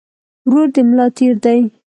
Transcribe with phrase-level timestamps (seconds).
[0.47, 1.59] ورور د ملا تير دي